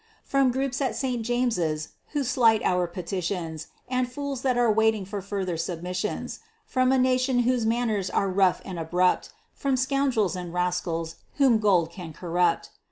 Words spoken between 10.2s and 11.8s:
and rascals whom